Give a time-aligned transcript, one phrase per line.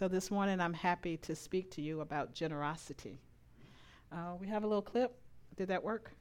[0.00, 3.20] So this morning I'm happy to speak to you about generosity.
[4.10, 5.14] Uh, we have a little clip.
[5.58, 6.12] Did that work?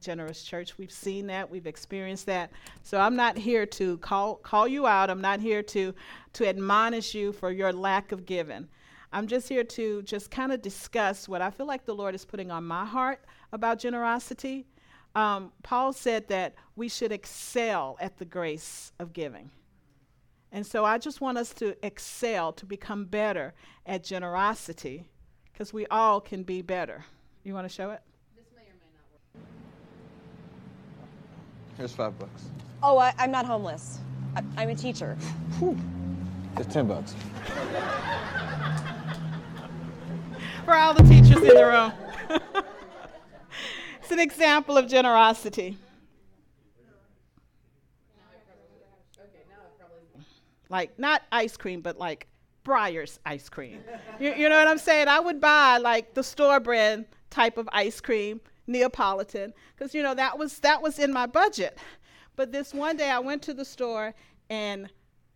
[0.00, 0.78] Generous church.
[0.78, 1.50] We've seen that.
[1.50, 2.52] We've experienced that.
[2.84, 5.10] So I'm not here to call call you out.
[5.10, 5.92] I'm not here to
[6.34, 8.68] to admonish you for your lack of giving.
[9.12, 12.24] I'm just here to just kind of discuss what I feel like the Lord is
[12.24, 14.68] putting on my heart about generosity.
[15.16, 19.50] Um, Paul said that we should excel at the grace of giving.
[20.56, 23.52] And so I just want us to excel, to become better
[23.84, 25.06] at generosity,
[25.52, 27.04] because we all can be better.
[27.44, 28.00] You want to show it?
[28.34, 29.44] This may or may not work.
[31.76, 32.44] Here's five bucks.
[32.82, 33.98] Oh, I, am not homeless.
[34.34, 35.18] I, am a teacher.
[36.56, 37.14] It's ten bucks.
[40.64, 41.92] For all the teachers in the room.
[44.00, 45.76] it's an example of generosity.
[50.68, 52.26] Like, not ice cream, but like
[52.66, 53.82] Breyers ice cream.
[54.20, 55.08] you, you know what I'm saying?
[55.08, 60.14] I would buy like the store brand type of ice cream, Neapolitan, because you know
[60.14, 61.78] that was that was in my budget.
[62.34, 64.14] But this one day I went to the store
[64.50, 64.90] and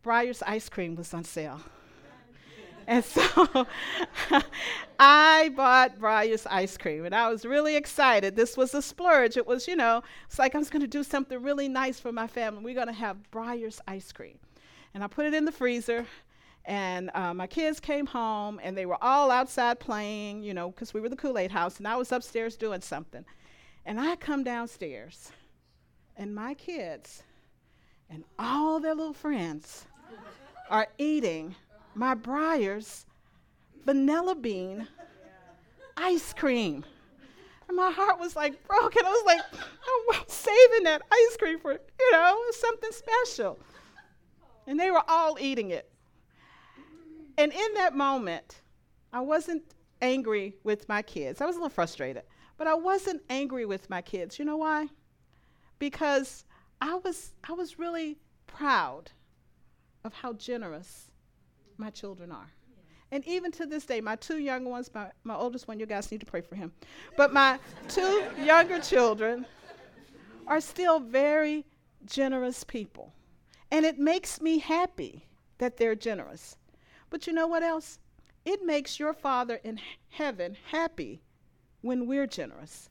[0.05, 1.61] Breyers ice cream was on sale.
[2.87, 3.23] And so
[4.99, 8.35] I bought Breyers ice cream and I was really excited.
[8.35, 9.37] This was a splurge.
[9.37, 12.11] It was, you know, it's like I was going to do something really nice for
[12.11, 12.65] my family.
[12.65, 14.39] We're going to have Breyers ice cream
[14.95, 16.07] and I put it in the freezer.
[16.67, 20.93] And uh, my kids came home, and they were all outside playing, you know, because
[20.93, 23.25] we were the Kool Aid house, and I was upstairs doing something.
[23.87, 25.33] And I come downstairs,
[26.17, 27.23] and my kids
[28.11, 29.87] and all their little friends
[30.69, 31.55] are eating
[31.95, 33.07] my Breyers
[33.85, 34.87] vanilla bean
[35.97, 36.85] ice cream.
[37.69, 39.03] And my heart was like broken.
[39.05, 43.61] I was like, I'm saving that ice cream for, you know, something special
[44.71, 45.91] and they were all eating it.
[47.37, 48.61] And in that moment,
[49.13, 49.65] I wasn't
[50.01, 51.41] angry with my kids.
[51.41, 52.23] I was a little frustrated,
[52.57, 54.39] but I wasn't angry with my kids.
[54.39, 54.87] You know why?
[55.81, 56.45] Because
[56.81, 59.11] I was I was really proud
[60.05, 61.11] of how generous
[61.77, 62.53] my children are.
[63.11, 66.13] And even to this day, my two young ones, my, my oldest one, you guys
[66.13, 66.71] need to pray for him.
[67.17, 69.47] But my two younger children
[70.47, 71.67] are still very
[72.07, 73.13] generous people.
[73.71, 75.27] And it makes me happy
[75.59, 76.57] that they're generous.
[77.09, 77.99] But you know what else?
[78.45, 81.23] It makes your Father in heaven happy
[81.83, 82.89] when we're generous.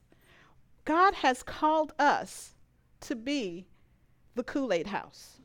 [0.86, 2.56] God has called us
[3.02, 3.66] to be
[4.36, 5.40] the Kool Aid house.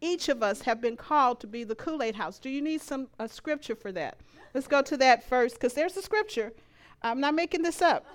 [0.00, 2.38] Each of us have been called to be the Kool Aid house.
[2.38, 4.18] Do you need some a scripture for that?
[4.54, 6.52] Let's go to that first, because there's a scripture.
[7.02, 8.06] I'm not making this up.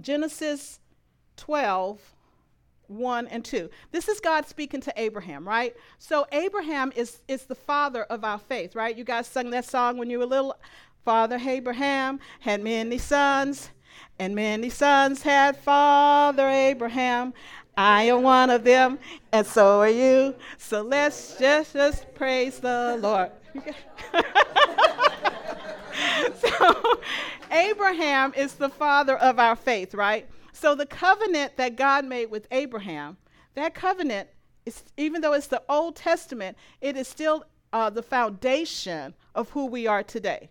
[0.00, 0.80] Genesis
[1.36, 2.00] 12,
[2.88, 3.70] 1 and 2.
[3.92, 5.76] This is God speaking to Abraham, right?
[5.98, 8.96] So Abraham is, is the father of our faith, right?
[8.96, 10.56] You guys sung that song when you were little.
[11.04, 13.70] Father Abraham had many sons,
[14.18, 17.32] and many sons had Father Abraham.
[17.76, 18.98] I am one of them,
[19.32, 20.34] and so are you.
[20.56, 23.30] So let's just, just praise the Lord.
[26.34, 27.00] so
[27.50, 30.28] Abraham is the father of our faith, right?
[30.60, 33.16] So the covenant that God made with Abraham,
[33.54, 34.28] that covenant
[34.66, 39.66] is, even though it's the Old Testament, it is still uh, the foundation of who
[39.66, 40.50] we are today.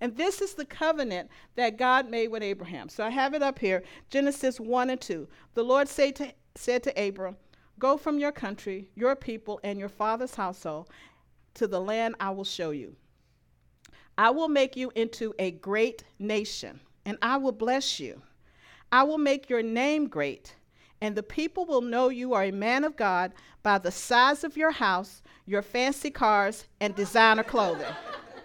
[0.00, 2.88] And this is the covenant that God made with Abraham.
[2.88, 5.28] So I have it up here Genesis 1 and 2.
[5.54, 7.36] The Lord say to, said to Abram,
[7.78, 10.88] Go from your country, your people, and your father's household
[11.54, 12.96] to the land I will show you.
[14.18, 18.20] I will make you into a great nation, and I will bless you.
[18.94, 20.54] I will make your name great,
[21.00, 23.32] and the people will know you are a man of God
[23.64, 27.92] by the size of your house, your fancy cars, and designer clothing.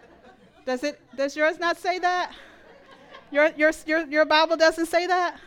[0.66, 2.34] does it does yours not say that?
[3.30, 5.40] Your your your, your Bible doesn't say that?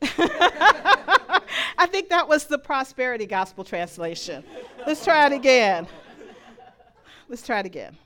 [1.76, 4.44] I think that was the prosperity gospel translation.
[4.86, 5.88] Let's try it again.
[7.28, 7.98] Let's try it again.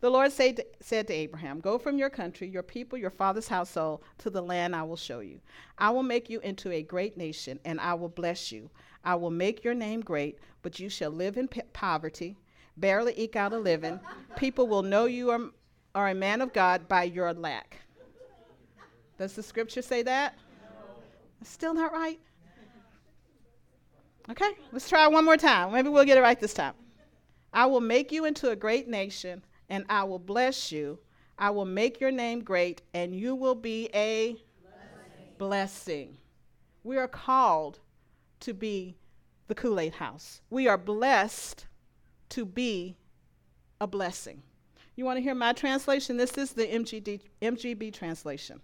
[0.00, 3.48] The Lord said to, said to Abraham, Go from your country, your people, your father's
[3.48, 5.40] household, to the land I will show you.
[5.78, 8.70] I will make you into a great nation, and I will bless you.
[9.04, 12.36] I will make your name great, but you shall live in p- poverty,
[12.76, 13.98] barely eke out a living.
[14.36, 15.40] People will know you are,
[15.94, 17.78] are a man of God by your lack.
[19.16, 20.34] Does the scripture say that?
[20.62, 21.02] No.
[21.42, 22.20] Still not right?
[24.28, 25.72] Okay, let's try one more time.
[25.72, 26.74] Maybe we'll get it right this time.
[27.52, 30.98] I will make you into a great nation and I will bless you.
[31.38, 35.34] I will make your name great, and you will be a blessing.
[35.38, 36.16] blessing.
[36.82, 37.80] We are called
[38.40, 38.96] to be
[39.48, 40.40] the Kool Aid house.
[40.50, 41.66] We are blessed
[42.30, 42.96] to be
[43.80, 44.42] a blessing.
[44.96, 46.16] You want to hear my translation?
[46.16, 48.60] This is the MGD, MGB translation.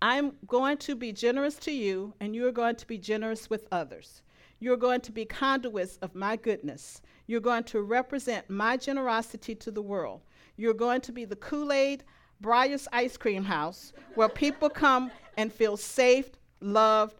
[0.00, 4.22] I'm going to be generous to you, and you're going to be generous with others.
[4.62, 7.02] You're going to be conduits of my goodness.
[7.26, 10.20] You're going to represent my generosity to the world.
[10.56, 12.04] You're going to be the Kool Aid
[12.40, 16.30] Breyers Ice Cream House where people come and feel safe,
[16.60, 17.16] loved,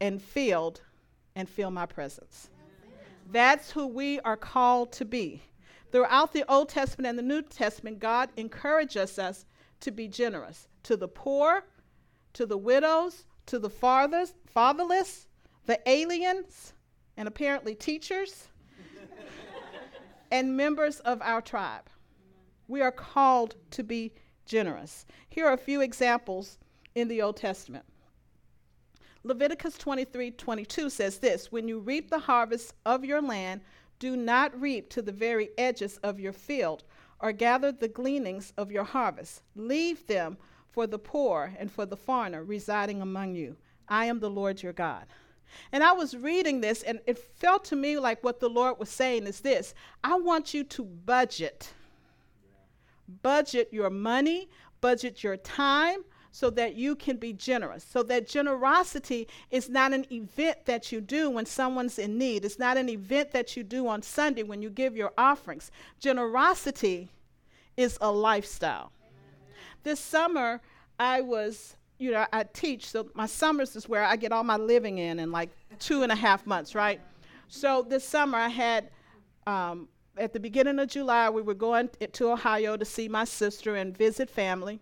[0.00, 0.80] and filled,
[1.34, 2.50] and feel my presence.
[3.32, 5.42] That's who we are called to be.
[5.90, 9.44] Throughout the Old Testament and the New Testament, God encourages us
[9.80, 11.64] to be generous to the poor,
[12.34, 15.26] to the widows, to the fatherless,
[15.66, 16.72] the aliens,
[17.16, 18.48] and apparently teachers,
[20.30, 21.88] and members of our tribe.
[22.68, 24.12] We are called to be
[24.44, 25.06] generous.
[25.28, 26.58] Here are a few examples
[26.94, 27.84] in the Old Testament.
[29.22, 33.60] Leviticus 23 22 says this When you reap the harvest of your land,
[33.98, 36.84] do not reap to the very edges of your field,
[37.20, 39.42] or gather the gleanings of your harvest.
[39.54, 40.36] Leave them
[40.70, 43.56] for the poor and for the foreigner residing among you.
[43.88, 45.06] I am the Lord your God.
[45.72, 48.88] And I was reading this, and it felt to me like what the Lord was
[48.88, 51.72] saying is this I want you to budget.
[53.22, 54.48] Budget your money,
[54.80, 55.98] budget your time,
[56.36, 57.82] so that you can be generous.
[57.82, 62.44] So that generosity is not an event that you do when someone's in need.
[62.44, 65.70] It's not an event that you do on Sunday when you give your offerings.
[65.98, 67.08] Generosity
[67.74, 68.92] is a lifestyle.
[69.82, 70.60] This summer,
[70.98, 74.56] I was, you know, I teach, so my summers is where I get all my
[74.56, 77.00] living in in like two and a half months, right?
[77.48, 78.90] So this summer, I had
[79.46, 83.76] um, at the beginning of July, we were going to Ohio to see my sister
[83.76, 84.80] and visit family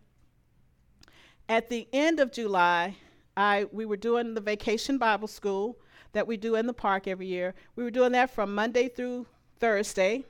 [1.48, 2.96] at the end of July,
[3.36, 5.78] I we were doing the vacation Bible school
[6.12, 7.54] that we do in the park every year.
[7.76, 9.26] We were doing that from Monday through
[9.58, 10.24] Thursday.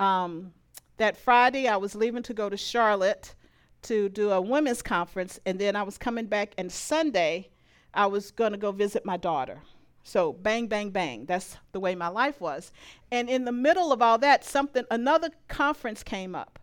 [0.00, 0.52] Um,
[0.96, 3.34] that Friday, I was leaving to go to Charlotte
[3.82, 6.54] to do a women's conference, and then I was coming back.
[6.58, 7.50] And Sunday,
[7.94, 9.60] I was going to go visit my daughter.
[10.04, 11.26] So bang, bang, bang.
[11.26, 12.72] That's the way my life was.
[13.10, 16.58] And in the middle of all that, something another conference came up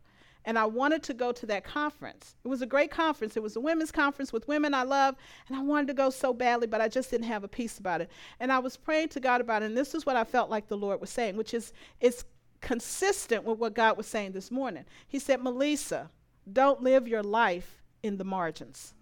[0.45, 2.35] and I wanted to go to that conference.
[2.43, 3.37] It was a great conference.
[3.37, 5.15] It was a women's conference with women I love,
[5.47, 8.01] and I wanted to go so badly, but I just didn't have a peace about
[8.01, 8.09] it.
[8.39, 10.67] And I was praying to God about it, and this is what I felt like
[10.67, 12.23] the Lord was saying, which is it's
[12.61, 14.85] consistent with what God was saying this morning.
[15.07, 16.09] He said, Melissa,
[16.53, 18.93] don't live your life in the margins.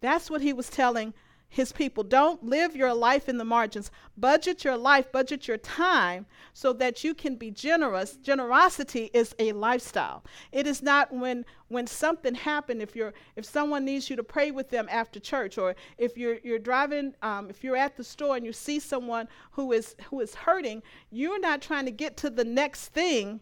[0.00, 1.14] That's what he was telling
[1.50, 2.04] his people.
[2.04, 3.90] Don't live your life in the margins.
[4.16, 8.16] Budget your life, budget your time so that you can be generous.
[8.16, 10.22] Generosity is a lifestyle.
[10.52, 14.50] It is not when when something happened if you're if someone needs you to pray
[14.50, 18.36] with them after church or if you're you're driving um, if you're at the store
[18.36, 22.30] and you see someone who is who is hurting, you're not trying to get to
[22.30, 23.40] the next thing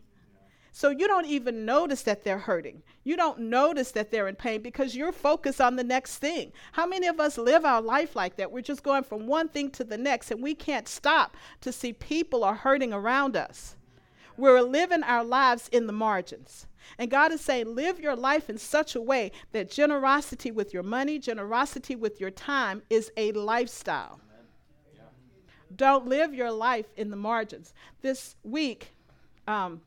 [0.77, 2.83] so you don't even notice that they're hurting.
[3.03, 6.53] You don't notice that they're in pain because you're focused on the next thing.
[6.73, 8.53] How many of us live our life like that?
[8.53, 11.95] We're just going from one thing to the next and we can't stop to see
[11.95, 13.77] people are hurting around us.
[14.37, 16.67] We're living our lives in the margins.
[16.99, 20.83] And God is saying, live your life in such a way that generosity with your
[20.83, 24.21] money, generosity with your time is a lifestyle.
[24.95, 25.05] Yeah.
[25.75, 27.73] Don't live your life in the margins.
[28.03, 28.93] This week,
[29.49, 29.81] um,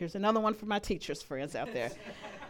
[0.00, 1.90] Here's another one for my teachers friends out there.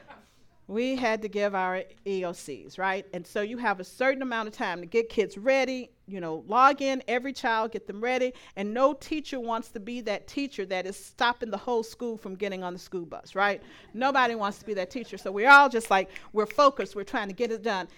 [0.68, 3.04] we had to give our EOCs, right?
[3.12, 6.44] And so you have a certain amount of time to get kids ready, you know,
[6.46, 10.64] log in every child, get them ready, and no teacher wants to be that teacher
[10.66, 13.60] that is stopping the whole school from getting on the school bus, right?
[13.94, 15.18] Nobody wants to be that teacher.
[15.18, 17.88] So we're all just like, we're focused, we're trying to get it done.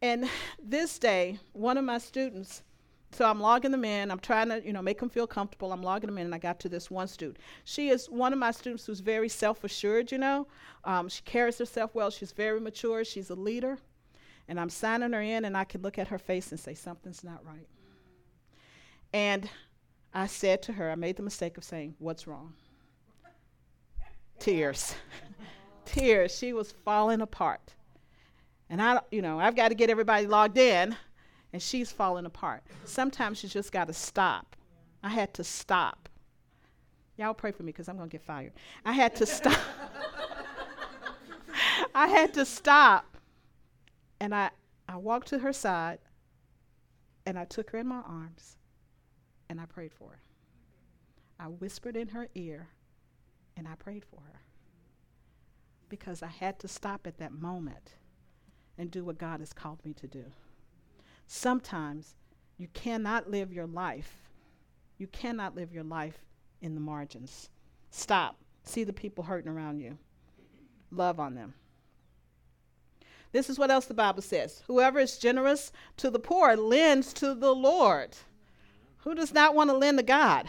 [0.00, 0.26] And
[0.58, 2.62] this day, one of my students
[3.12, 4.10] so I'm logging them in.
[4.10, 5.72] I'm trying to, you know, make them feel comfortable.
[5.72, 7.38] I'm logging them in, and I got to this one student.
[7.64, 10.10] She is one of my students who's very self-assured.
[10.10, 10.46] You know,
[10.84, 12.10] um, she carries herself well.
[12.10, 13.04] She's very mature.
[13.04, 13.78] She's a leader,
[14.48, 17.22] and I'm signing her in, and I can look at her face and say something's
[17.22, 17.68] not right.
[19.12, 19.48] And
[20.14, 22.54] I said to her, I made the mistake of saying, "What's wrong?"
[24.38, 24.94] Tears,
[25.84, 26.36] tears.
[26.36, 27.74] She was falling apart,
[28.70, 30.96] and I, you know, I've got to get everybody logged in
[31.52, 32.62] and she's falling apart.
[32.84, 34.56] Sometimes you just got to stop.
[35.02, 36.08] I had to stop.
[37.16, 38.52] Y'all pray for me because I'm going to get fired.
[38.84, 39.58] I had to stop.
[41.94, 43.16] I had to stop.
[44.20, 44.50] And I,
[44.88, 45.98] I walked to her side
[47.26, 48.56] and I took her in my arms
[49.48, 50.20] and I prayed for her.
[51.38, 52.68] I whispered in her ear
[53.56, 54.40] and I prayed for her
[55.88, 57.96] because I had to stop at that moment
[58.78, 60.24] and do what God has called me to do.
[61.34, 62.14] Sometimes
[62.58, 64.18] you cannot live your life.
[64.98, 66.18] You cannot live your life
[66.60, 67.48] in the margins.
[67.90, 68.36] Stop.
[68.64, 69.96] See the people hurting around you.
[70.90, 71.54] Love on them.
[73.32, 77.34] This is what else the Bible says Whoever is generous to the poor lends to
[77.34, 78.14] the Lord.
[78.98, 80.48] Who does not want to lend to God?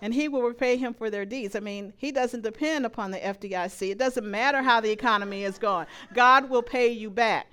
[0.00, 1.54] And he will repay him for their deeds.
[1.54, 3.90] I mean, he doesn't depend upon the FDIC.
[3.90, 5.86] It doesn't matter how the economy is going.
[6.14, 7.46] God will pay you back.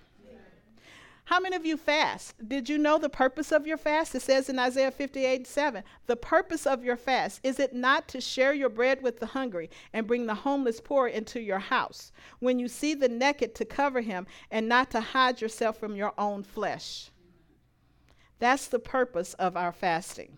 [1.30, 2.34] How many of you fast?
[2.48, 4.16] Did you know the purpose of your fast?
[4.16, 5.84] It says in Isaiah 58 7.
[6.08, 9.70] The purpose of your fast is it not to share your bread with the hungry
[9.94, 12.12] and bring the homeless poor into your house?
[12.40, 16.16] When you see the naked, to cover him and not to hide yourself from your
[16.18, 17.12] own flesh.
[18.40, 20.38] That's the purpose of our fasting.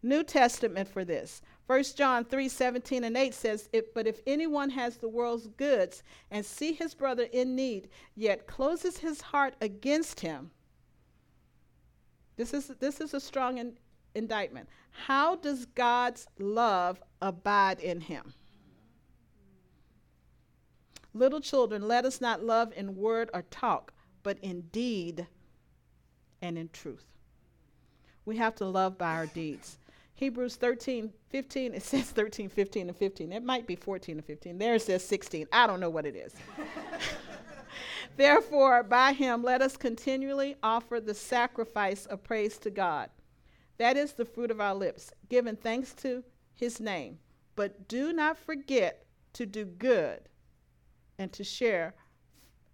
[0.00, 1.42] New Testament for this.
[1.66, 6.44] 1 John 3 17 and 8 says, But if anyone has the world's goods and
[6.44, 10.50] see his brother in need, yet closes his heart against him,
[12.36, 13.78] this is, this is a strong in,
[14.14, 14.68] indictment.
[14.90, 18.34] How does God's love abide in him?
[21.14, 23.92] Little children, let us not love in word or talk,
[24.22, 25.28] but in deed
[26.42, 27.06] and in truth.
[28.24, 29.78] We have to love by our deeds.
[30.16, 33.32] Hebrews 13, 15, it says 13, 15, and 15.
[33.32, 34.58] It might be 14 and 15.
[34.58, 35.48] There it says 16.
[35.52, 36.34] I don't know what it is.
[38.16, 43.10] Therefore, by him, let us continually offer the sacrifice of praise to God.
[43.78, 46.22] That is the fruit of our lips, giving thanks to
[46.54, 47.18] his name.
[47.56, 50.20] But do not forget to do good
[51.18, 51.94] and to share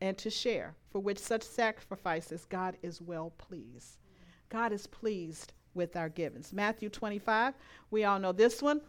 [0.02, 3.96] and to share, for which such sacrifices God is well pleased.
[4.50, 6.52] God is pleased with our givings.
[6.52, 7.54] Matthew 25,
[7.90, 8.80] we all know this one.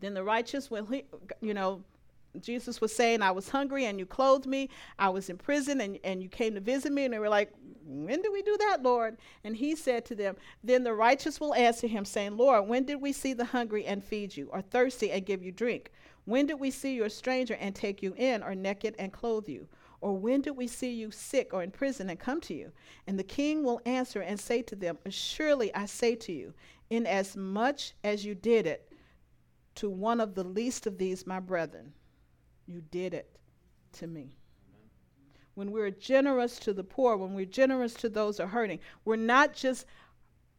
[0.00, 1.04] Then the righteous will, he,
[1.40, 1.82] you know,
[2.40, 4.68] Jesus was saying, I was hungry and you clothed me.
[4.98, 7.04] I was in prison and, and you came to visit me.
[7.04, 7.52] And they were like,
[7.84, 9.16] When did we do that, Lord?
[9.44, 13.00] And he said to them, Then the righteous will answer him, saying, Lord, when did
[13.00, 15.90] we see the hungry and feed you, or thirsty and give you drink?
[16.26, 19.48] When did we see you a stranger and take you in, or naked and clothe
[19.48, 19.66] you?
[20.00, 22.72] Or when did we see you sick or in prison and come to you?
[23.06, 26.54] And the king will answer and say to them, Surely I say to you,
[26.90, 28.92] inasmuch as you did it
[29.76, 31.92] to one of the least of these, my brethren,
[32.66, 33.38] you did it
[33.92, 34.36] to me.
[35.54, 39.16] When we're generous to the poor, when we're generous to those who are hurting, we're
[39.16, 39.86] not just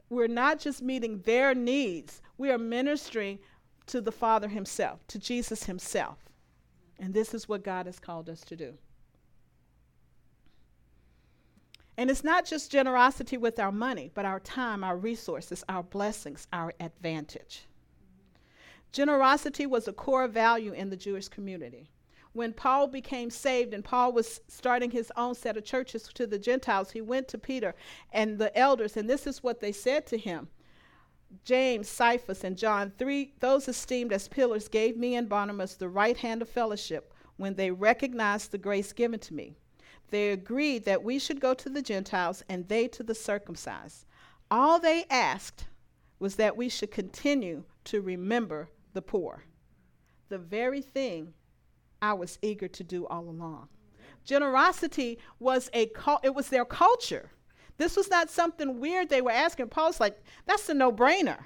[0.09, 2.21] we're not just meeting their needs.
[2.37, 3.39] We are ministering
[3.87, 6.17] to the Father himself, to Jesus himself.
[6.99, 8.73] And this is what God has called us to do.
[11.99, 16.47] And it's not just generosity with our money, but our time, our resources, our blessings,
[16.53, 17.65] our advantage.
[18.93, 21.89] Generosity was a core value in the Jewish community.
[22.31, 26.39] When Paul became saved and Paul was starting his own set of churches to the
[26.39, 27.75] Gentiles, he went to Peter
[28.13, 30.47] and the elders, and this is what they said to him.
[31.43, 36.15] James, Cephas, and John, three those esteemed as pillars, gave me and Barnabas the right
[36.15, 39.57] hand of fellowship when they recognized the grace given to me
[40.11, 44.05] they agreed that we should go to the Gentiles and they to the circumcised.
[44.51, 45.67] All they asked
[46.19, 49.43] was that we should continue to remember the poor,
[50.29, 51.33] the very thing
[52.01, 53.69] I was eager to do all along.
[54.25, 55.91] Generosity was a
[56.23, 57.31] it was their culture.
[57.77, 59.69] This was not something weird they were asking.
[59.69, 61.39] Paul's like, that's a no-brainer.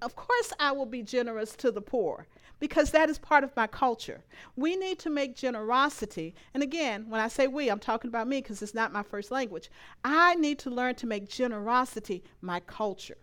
[0.00, 2.26] Of course I will be generous to the poor
[2.62, 4.22] because that is part of my culture.
[4.54, 8.40] We need to make generosity, and again, when I say we, I'm talking about me
[8.40, 9.68] because it's not my first language.
[10.04, 13.18] I need to learn to make generosity my culture.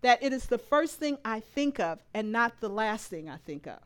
[0.00, 3.36] That it is the first thing I think of and not the last thing I
[3.36, 3.78] think of.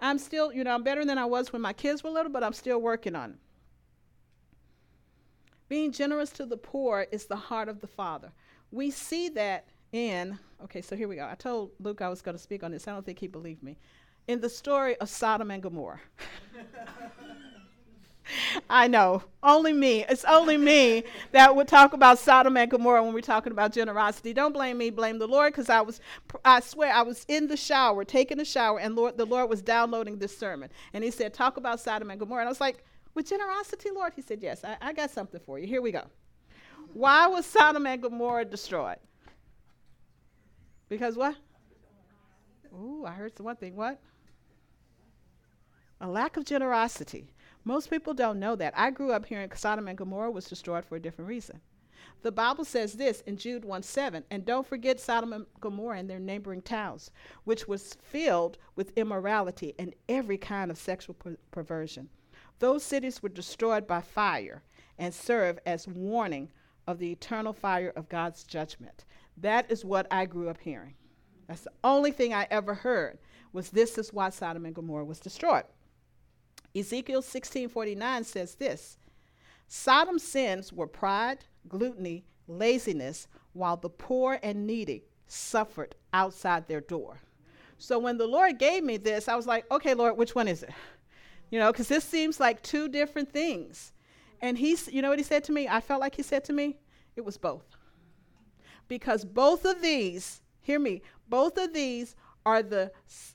[0.00, 2.42] I'm still, you know, I'm better than I was when my kids were little, but
[2.42, 3.36] I'm still working on it.
[5.68, 8.32] Being generous to the poor is the heart of the Father.
[8.70, 11.28] We see that in, okay, so here we go.
[11.30, 12.88] I told Luke I was going to speak on this.
[12.88, 13.76] I don't think he believed me
[14.28, 16.00] in the story of Sodom and Gomorrah.
[18.70, 20.04] I know, only me.
[20.08, 24.32] It's only me that would talk about Sodom and Gomorrah when we're talking about generosity.
[24.32, 26.00] Don't blame me, blame the Lord, because I was,
[26.44, 29.60] I swear, I was in the shower, taking a shower, and Lord, the Lord was
[29.60, 32.82] downloading this sermon, and He said, "Talk about Sodom and Gomorrah," and I was like,
[33.14, 35.66] "With generosity, Lord?" He said, "Yes, I, I got something for you.
[35.66, 36.04] Here we go.
[36.94, 38.98] Why was Sodom and Gomorrah destroyed?
[40.88, 41.36] Because what?
[42.72, 43.76] Ooh, I heard one thing.
[43.76, 44.00] What?
[46.00, 47.32] A lack of generosity.
[47.64, 48.74] Most people don't know that.
[48.76, 51.60] I grew up hearing Sodom and Gomorrah was destroyed for a different reason.
[52.22, 56.08] The Bible says this in Jude 1 7, and don't forget Sodom and Gomorrah and
[56.08, 57.10] their neighboring towns,
[57.44, 62.08] which was filled with immorality and every kind of sexual per- perversion.
[62.58, 64.62] Those cities were destroyed by fire
[64.98, 66.50] and serve as warning
[66.86, 69.04] of the eternal fire of God's judgment.
[69.36, 70.94] That is what I grew up hearing.
[71.48, 73.18] That's the only thing I ever heard
[73.52, 75.64] was this is why Sodom and Gomorrah was destroyed.
[76.74, 78.98] Ezekiel 16:49 says this.
[79.68, 87.20] Sodom's sins were pride, gluttony, laziness, while the poor and needy suffered outside their door.
[87.78, 90.62] So when the Lord gave me this, I was like, okay, Lord, which one is
[90.62, 90.70] it?
[91.50, 93.92] You know, because this seems like two different things.
[94.40, 95.68] And he's, you know what he said to me?
[95.68, 96.78] I felt like he said to me,
[97.16, 97.76] it was both.
[98.88, 102.92] Because both of these, hear me, both of these are the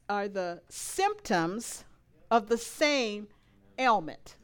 [0.08, 1.84] are the symptoms
[2.32, 3.28] of the same
[3.78, 4.36] ailment.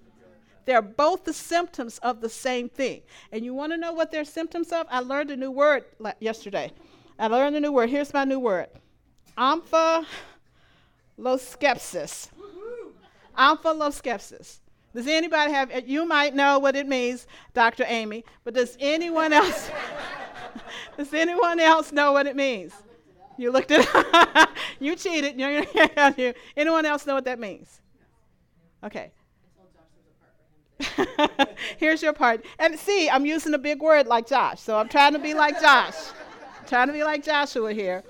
[0.66, 3.02] They're both the symptoms of the same thing.
[3.32, 4.88] And you want to know what they're symptoms of?
[4.90, 5.86] I learned a new word
[6.20, 6.72] yesterday.
[7.20, 7.90] I learned a new word.
[7.90, 8.68] Here's my new word
[9.38, 12.30] omphaloskepsis.
[13.38, 14.60] Omphaloskepsis.
[14.94, 17.84] Does anybody have, uh, you might know what it means, Dr.
[17.86, 19.70] Amy, but does anyone else,
[20.98, 22.72] does anyone else know what it means?
[23.38, 23.86] You looked it
[24.80, 25.40] you cheated.
[26.58, 27.82] Anyone else know what that means?
[28.84, 29.12] Okay.
[31.78, 32.46] Here's your part.
[32.60, 35.60] And see, I'm using a big word like Josh, so I'm trying to be like
[35.62, 35.96] Josh.
[36.68, 38.04] trying to be like Joshua here.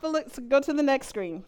[0.00, 1.44] Felix, go to the next screen.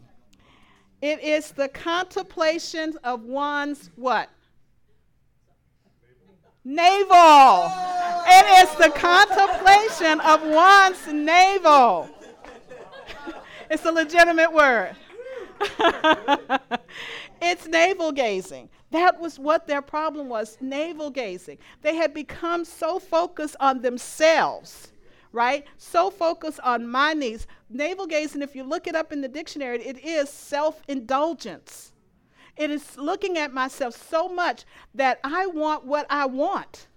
[1.03, 4.29] It is the contemplation of one's what?
[6.63, 7.73] Navel.
[8.27, 12.11] It is the contemplation of one's navel.
[13.71, 14.97] It's a legitimate word.
[17.43, 18.69] it's navel gazing.
[18.91, 21.59] That was what their problem was navel gazing.
[21.83, 24.93] They had become so focused on themselves
[25.33, 25.65] right?
[25.77, 27.47] So focused on my needs.
[27.69, 31.93] Navel gazing, if you look it up in the dictionary, it is self indulgence.
[32.57, 36.89] It is looking at myself so much that I want what I want.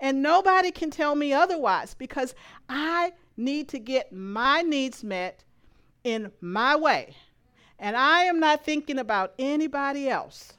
[0.00, 2.34] And nobody can tell me otherwise because
[2.68, 5.44] I need to get my needs met
[6.06, 7.16] in my way.
[7.80, 10.52] And I am not thinking about anybody else.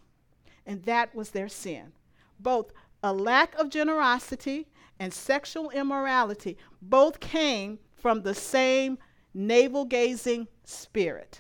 [0.66, 1.94] And that was their sin.
[2.38, 4.68] Both a lack of generosity
[5.00, 8.98] and sexual immorality both came from the same
[9.34, 11.40] navel gazing spirit.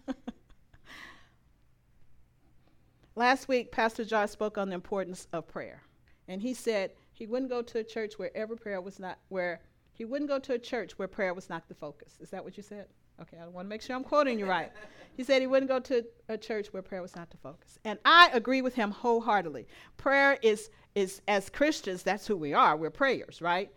[3.16, 5.82] Last week, Pastor Josh spoke on the importance of prayer.
[6.28, 9.62] And he said he wouldn't go to a church where every prayer was not, where
[9.96, 12.18] he wouldn't go to a church where prayer was not the focus.
[12.20, 12.86] Is that what you said?
[13.20, 14.70] Okay, I want to make sure I'm quoting you right.
[15.16, 17.78] he said he wouldn't go to a church where prayer was not the focus.
[17.82, 19.66] And I agree with him wholeheartedly.
[19.96, 22.76] Prayer is, is as Christians, that's who we are.
[22.76, 23.72] We're prayers, right?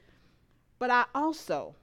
[0.77, 1.73] But I also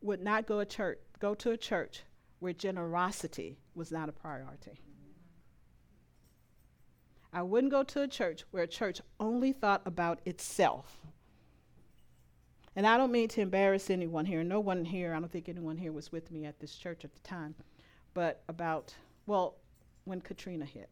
[0.00, 2.04] would not go, a church, go to a church
[2.38, 4.80] where generosity was not a priority.
[7.34, 11.02] I wouldn't go to a church where a church only thought about itself
[12.76, 14.42] and I don't mean to embarrass anyone here.
[14.42, 17.14] No one here, I don't think anyone here was with me at this church at
[17.14, 17.54] the time,
[18.14, 18.94] but about,
[19.26, 19.56] well,
[20.04, 20.88] when Katrina hit.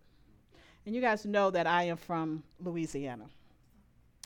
[0.87, 3.27] And you guys know that I am from Louisiana.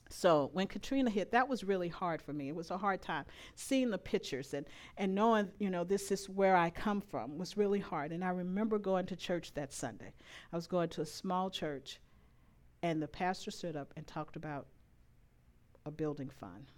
[0.09, 2.49] So when Katrina hit, that was really hard for me.
[2.49, 3.25] It was a hard time.
[3.57, 4.65] Seeing the pictures and,
[4.97, 8.13] and knowing, you know, this is where I come from was really hard.
[8.13, 10.13] And I remember going to church that Sunday.
[10.53, 11.99] I was going to a small church,
[12.83, 14.67] and the pastor stood up and talked about
[15.85, 16.71] a building fund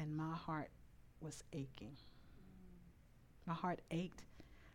[0.00, 0.70] and my heart
[1.20, 1.96] was aching.
[3.46, 4.22] My heart ached.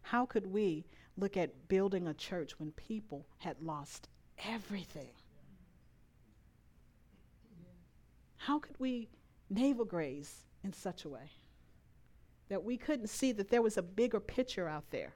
[0.04, 0.86] How could we
[1.18, 4.08] look at building a church when people had lost
[4.48, 5.10] everything?
[8.38, 9.10] How could we
[9.50, 11.32] navel graze in such a way
[12.50, 15.16] that we couldn't see that there was a bigger picture out there?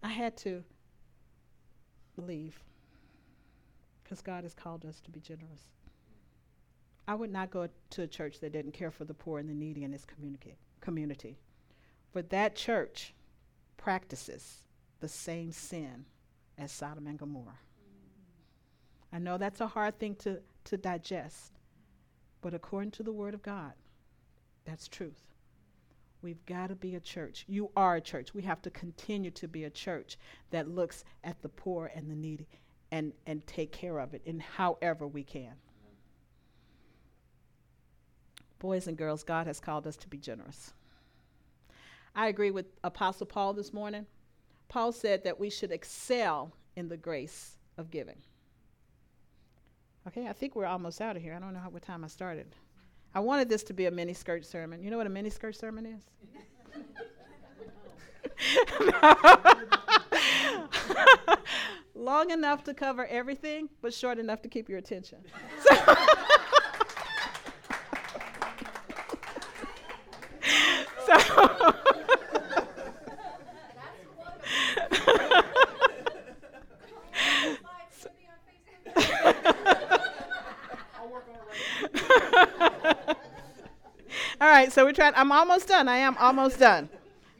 [0.00, 0.62] I had to
[2.14, 2.62] believe
[4.04, 5.72] because God has called us to be generous.
[7.08, 9.54] I would not go to a church that didn't care for the poor and the
[9.54, 10.58] needy in its community.
[10.82, 11.38] community.
[12.12, 13.14] For that church
[13.78, 14.64] practices
[15.00, 16.04] the same sin
[16.58, 17.60] as Sodom and Gomorrah.
[19.10, 21.52] I know that's a hard thing to, to digest,
[22.42, 23.72] but according to the Word of God,
[24.66, 25.28] that's truth.
[26.20, 27.46] We've got to be a church.
[27.48, 28.34] You are a church.
[28.34, 30.18] We have to continue to be a church
[30.50, 32.48] that looks at the poor and the needy
[32.90, 35.54] and, and take care of it in however we can.
[38.58, 40.72] Boys and girls, God has called us to be generous.
[42.14, 44.06] I agree with Apostle Paul this morning.
[44.68, 48.16] Paul said that we should excel in the grace of giving.
[50.08, 51.34] Okay, I think we're almost out of here.
[51.34, 52.46] I don't know how, what time I started.
[53.14, 54.82] I wanted this to be a mini skirt sermon.
[54.82, 56.02] You know what a mini skirt sermon is?
[61.94, 65.18] Long enough to cover everything, but short enough to keep your attention.
[84.40, 85.12] all right, so we're trying.
[85.16, 85.88] I'm almost done.
[85.88, 86.88] I am almost done.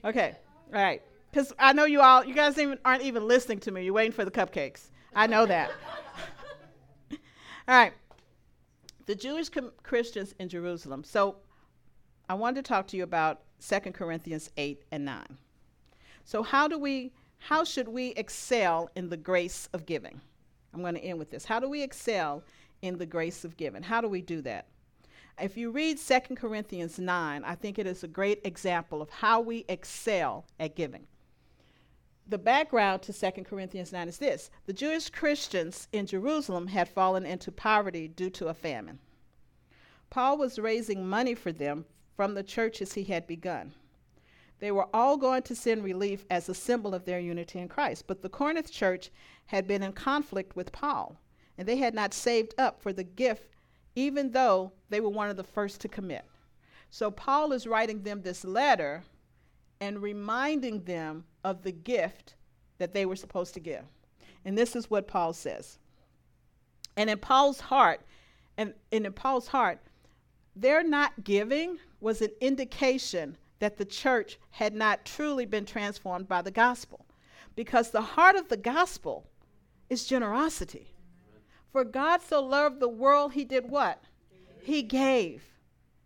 [0.05, 0.35] Okay,
[0.75, 1.01] all right.
[1.31, 3.85] Because I know you all, you guys even, aren't even listening to me.
[3.85, 4.91] You're waiting for the cupcakes.
[5.15, 5.71] I know that.
[7.13, 7.19] all
[7.69, 7.93] right.
[9.07, 11.05] The Jewish com- Christians in Jerusalem.
[11.05, 11.37] So
[12.29, 15.25] I wanted to talk to you about 2 Corinthians 8 and 9.
[16.25, 20.21] So how do we how should we excel in the grace of giving?
[20.75, 21.45] I'm going to end with this.
[21.45, 22.43] How do we excel
[22.83, 23.85] in the grace of giving?
[23.85, 24.67] How do we do that?
[25.41, 29.41] If you read 2 Corinthians 9, I think it is a great example of how
[29.41, 31.07] we excel at giving.
[32.27, 37.25] The background to 2 Corinthians 9 is this the Jewish Christians in Jerusalem had fallen
[37.25, 38.99] into poverty due to a famine.
[40.11, 41.85] Paul was raising money for them
[42.17, 43.73] from the churches he had begun.
[44.59, 48.07] They were all going to send relief as a symbol of their unity in Christ.
[48.09, 49.11] But the Corinth church
[49.47, 51.21] had been in conflict with Paul,
[51.57, 53.55] and they had not saved up for the gift,
[53.99, 56.25] even though they were one of the first to commit.
[56.89, 59.03] So Paul is writing them this letter
[59.81, 62.37] and reminding them of the gift
[62.79, 63.83] that they were supposed to give.
[64.45, 65.81] And this is what Paul says.
[66.97, 68.03] And in Paul's heart,
[68.57, 69.81] and, and in Paul's heart,
[70.55, 76.41] their not giving was an indication that the church had not truly been transformed by
[76.41, 77.05] the gospel.
[77.57, 79.27] Because the heart of the gospel
[79.91, 80.95] is generosity.
[81.71, 84.03] For God so loved the world, he did what?
[84.63, 85.45] He gave.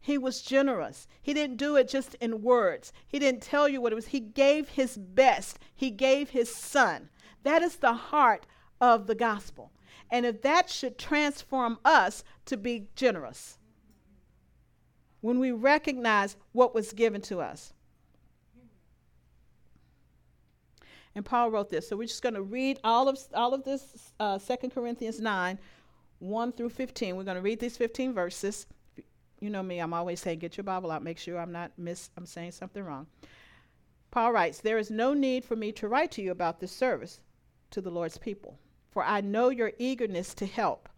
[0.01, 1.07] He was generous.
[1.23, 2.93] He didn't do it just in words.
[3.07, 4.09] He didn't tell you what it was.
[4.09, 5.59] He gave his best.
[5.75, 7.09] He gave his son.
[7.45, 8.47] That is the heart
[8.81, 9.71] of the gospel.
[10.11, 13.59] And if that should transform us to be generous,
[15.21, 17.73] when we recognize what was given to us.
[21.15, 21.89] And Paul wrote this.
[21.89, 25.59] So we're just going to read all of all of this uh, 2 Corinthians 9,
[26.19, 27.17] 1 through 15.
[27.17, 28.67] We're going to read these 15 verses.
[29.41, 32.11] You know me, I'm always saying, get your Bible out, make sure I'm not miss
[32.17, 33.07] I'm saying something wrong.
[34.13, 37.21] Paul writes, There is no need for me to write to you about this service
[37.71, 38.59] to the Lord's people,
[38.91, 40.89] for I know your eagerness to help,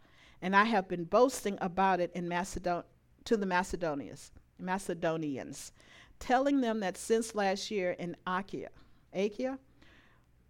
[0.42, 2.85] and I have been boasting about it in Macedonia
[3.24, 5.72] to the Macedonians, Macedonians,
[6.18, 8.68] telling them that since last year in Achaia,
[9.14, 9.59] Achaia,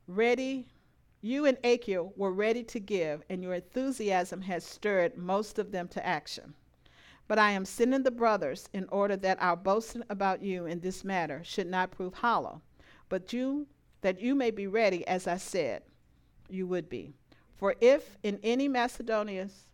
[0.07, 0.67] ready,
[1.21, 5.88] you and Achaia were ready to give, and your enthusiasm has stirred most of them
[5.88, 6.55] to action.
[7.27, 11.05] But I am sending the brothers in order that our boasting about you in this
[11.05, 12.61] matter should not prove hollow,
[13.09, 13.67] but you
[14.03, 15.83] that you may be ready, as I said
[16.51, 17.14] you would be.
[17.57, 19.64] For if in any Macedonians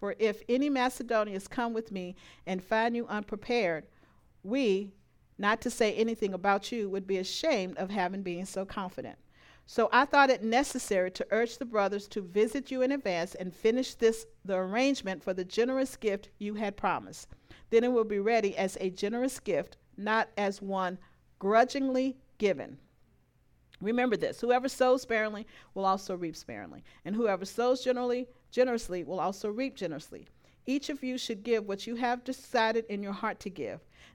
[0.00, 2.14] for if any Macedonians come with me
[2.46, 3.84] and find you unprepared,
[4.44, 4.92] we,
[5.38, 9.16] not to say anything about you, would be ashamed of having been so confident.
[9.66, 13.54] So I thought it necessary to urge the brothers to visit you in advance and
[13.54, 17.28] finish this the arrangement for the generous gift you had promised.
[17.68, 20.98] Then it will be ready as a generous gift, not as one
[21.38, 22.78] grudgingly given.
[23.80, 29.20] Remember this whoever sows sparingly will also reap sparingly, and whoever sows generally generously will
[29.20, 30.26] also reap generously.
[30.66, 33.80] Each of you should give what you have decided in your heart to give,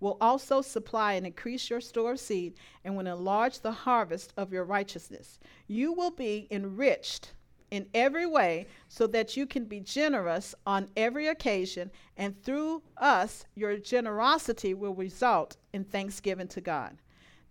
[0.00, 2.54] will also supply and increase your store of seed
[2.84, 5.38] and will enlarge the harvest of your righteousness.
[5.66, 7.32] You will be enriched
[7.70, 13.44] in every way so that you can be generous on every occasion, and through us,
[13.56, 16.98] your generosity will result in thanksgiving to God.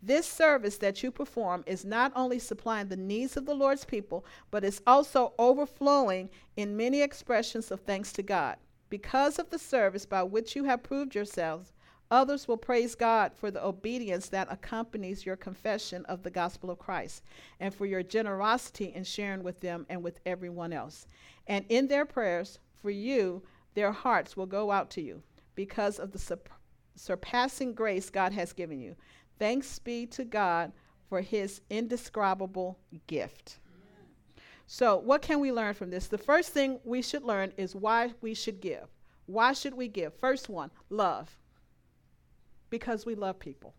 [0.02, 4.26] This service that you perform is not only supplying the needs of the Lord's people,
[4.50, 8.58] but is also overflowing in many expressions of thanks to God.
[8.90, 11.73] Because of the service by which you have proved yourselves,
[12.14, 16.78] others will praise God for the obedience that accompanies your confession of the gospel of
[16.78, 17.24] Christ
[17.60, 21.08] and for your generosity in sharing with them and with everyone else.
[21.48, 23.42] And in their prayers for you,
[23.74, 25.24] their hearts will go out to you
[25.56, 26.40] because of the
[26.96, 28.96] surpassing grace God has given you.
[29.40, 30.72] Thanks be to God
[31.10, 33.58] for his indescribable gift.
[34.68, 36.08] So, what can we learn from this?
[36.08, 38.88] The first thing we should learn is why we should give.
[39.26, 40.14] Why should we give?
[40.14, 41.36] First one, love.
[42.74, 43.76] Because we love people.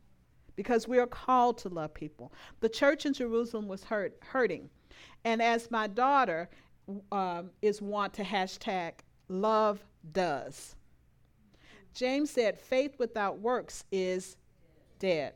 [0.55, 2.33] Because we are called to love people.
[2.61, 4.71] The church in Jerusalem was hurt, hurting.
[5.25, 6.49] And as my daughter
[7.11, 8.93] um, is want to hashtag
[9.29, 10.77] love does,
[11.93, 14.37] James said, faith without works is
[15.01, 15.33] dead.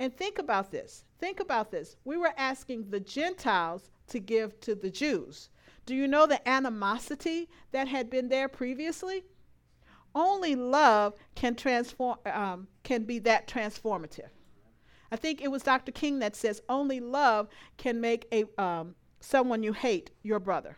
[0.00, 1.04] And think about this.
[1.20, 1.94] Think about this.
[2.04, 5.48] We were asking the Gentiles to give to the Jews.
[5.86, 9.22] Do you know the animosity that had been there previously?
[10.14, 14.28] Only love can transform um, can be that transformative.
[15.10, 15.92] I think it was Dr.
[15.92, 20.76] King that says only love can make a um, someone you hate your brother.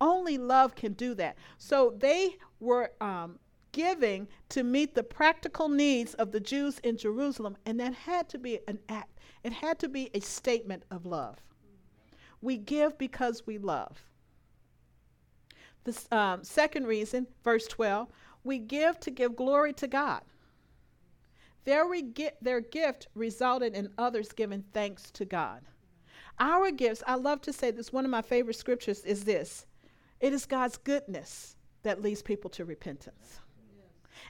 [0.00, 1.36] Only love can do that.
[1.58, 3.38] So they were um,
[3.72, 8.38] giving to meet the practical needs of the Jews in Jerusalem, and that had to
[8.38, 9.18] be an act.
[9.42, 11.36] It had to be a statement of love.
[12.40, 14.02] We give because we love.
[15.84, 18.08] The um, second reason, verse 12,
[18.44, 20.22] we give to give glory to God.
[21.64, 21.84] Their,
[22.40, 25.62] their gift resulted in others giving thanks to God.
[26.38, 29.66] Our gifts, I love to say this, one of my favorite scriptures is this
[30.20, 33.40] it is God's goodness that leads people to repentance.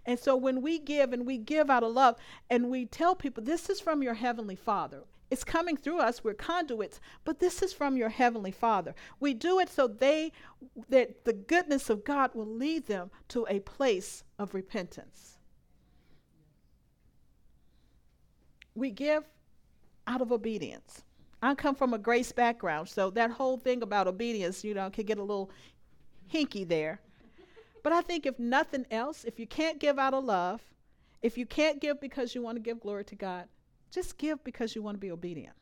[0.06, 2.16] And so when we give and we give out of love
[2.50, 5.04] and we tell people, this is from your heavenly Father.
[5.32, 8.94] It's coming through us, we're conduits, but this is from your heavenly Father.
[9.18, 10.30] We do it so they
[10.90, 15.38] that the goodness of God will lead them to a place of repentance.
[18.74, 19.24] We give
[20.06, 21.02] out of obedience.
[21.40, 25.06] I come from a grace background, so that whole thing about obedience, you know, can
[25.06, 25.50] get a little
[26.30, 27.00] hinky there.
[27.82, 30.60] But I think if nothing else, if you can't give out of love,
[31.22, 33.48] if you can't give because you want to give glory to God,
[33.92, 35.54] just give because you want to be obedient.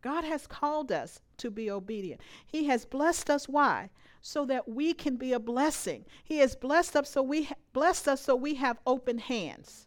[0.00, 2.20] God has called us to be obedient.
[2.46, 3.90] He has blessed us why?
[4.22, 6.04] So that we can be a blessing.
[6.24, 9.86] He has blessed us so we ha- blessed us so we have open hands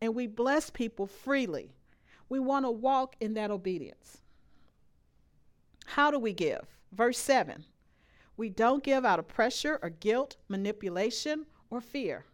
[0.00, 1.72] and we bless people freely.
[2.28, 4.18] We want to walk in that obedience.
[5.86, 6.66] How do we give?
[6.92, 7.64] Verse 7
[8.36, 12.24] we don't give out of pressure or guilt, manipulation, or fear.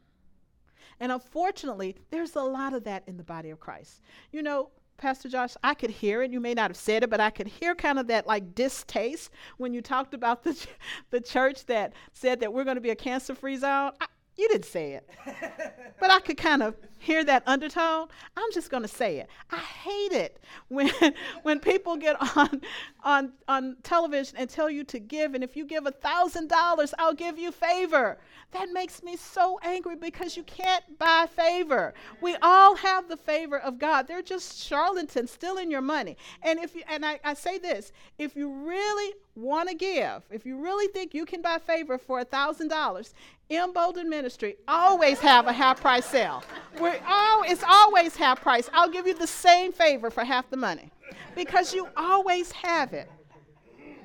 [1.01, 4.03] And unfortunately, there's a lot of that in the body of Christ.
[4.33, 6.31] You know, Pastor Josh, I could hear it.
[6.31, 9.31] You may not have said it, but I could hear kind of that like distaste
[9.57, 10.69] when you talked about the, ch-
[11.11, 13.93] the church that said that we're going to be a cancer free zone.
[14.01, 15.09] I, you didn't say it.
[16.01, 18.09] but I could kind of hear that undertone.
[18.37, 19.29] I'm just going to say it.
[19.51, 20.91] I hate it when
[21.43, 22.61] when people get on
[23.03, 27.15] on on television and tell you to give and if you give a $1000, I'll
[27.15, 28.19] give you favor.
[28.53, 31.95] That makes me so angry because you can't buy favor.
[32.21, 34.09] We all have the favor of God.
[34.09, 36.17] They're just charlatans stealing your money.
[36.43, 40.45] And if you and I, I say this, if you really want to give, if
[40.45, 43.15] you really think you can buy favor for a thousand dollars,
[43.51, 46.43] Embolden Ministry always have a half price sale.
[46.81, 48.69] We're all, it's always half price.
[48.73, 50.91] I'll give you the same favor for half the money
[51.35, 53.11] because you always have it.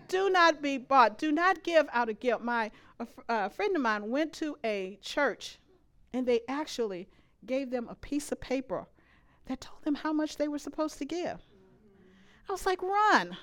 [0.08, 1.17] Do not be bought.
[1.17, 2.41] Do not give out of guilt.
[2.41, 2.71] My
[3.28, 5.60] a friend of mine went to a church
[6.13, 7.10] and they actually
[7.45, 8.88] gave them a piece of paper
[9.48, 11.41] that told them how much they were supposed to give.
[12.48, 13.38] I was like, run.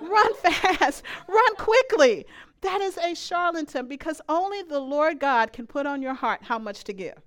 [0.00, 1.02] run fast.
[1.28, 2.26] Run quickly.
[2.60, 6.58] That is a charlatan because only the Lord God can put on your heart how
[6.58, 7.18] much to give.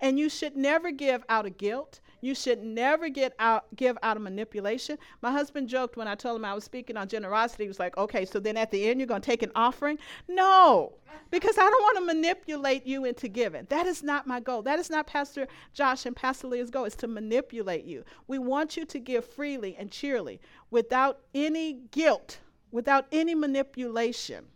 [0.00, 2.00] And you should never give out of guilt.
[2.20, 4.98] You should never get out, give out of manipulation.
[5.22, 7.64] My husband joked when I told him I was speaking on generosity.
[7.64, 9.98] He was like, okay, so then at the end you're going to take an offering?
[10.26, 10.94] No,
[11.30, 13.66] because I don't want to manipulate you into giving.
[13.68, 14.62] That is not my goal.
[14.62, 18.02] That is not Pastor Josh and Pastor Leah's goal, is to manipulate you.
[18.26, 22.38] We want you to give freely and cheerily without any guilt,
[22.72, 24.46] without any manipulation.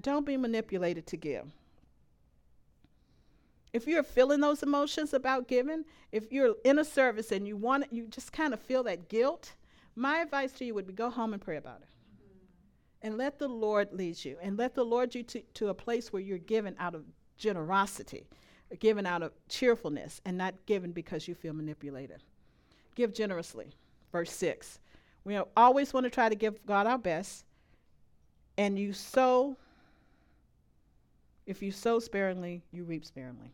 [0.00, 1.52] Don't be manipulated to give.
[3.74, 7.92] If you're feeling those emotions about giving, if you're in a service and you want
[7.92, 9.52] you just kind of feel that guilt,
[9.96, 11.88] my advice to you would be go home and pray about it.
[13.02, 16.12] And let the Lord lead you and let the Lord you to, to a place
[16.12, 17.02] where you're given out of
[17.36, 18.28] generosity,
[18.78, 22.22] given out of cheerfulness, and not given because you feel manipulated.
[22.94, 23.74] Give generously.
[24.12, 24.78] Verse 6.
[25.24, 27.44] We always want to try to give God our best,
[28.56, 29.56] and you sow
[31.46, 33.52] if you sow sparingly, you reap sparingly.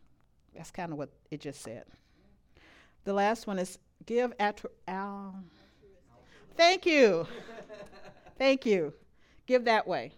[0.61, 1.85] That's kind of what it just said.
[3.03, 5.43] The last one is give at al.
[6.55, 7.25] Thank you.
[8.37, 8.93] Thank you.
[9.47, 10.11] Give that way.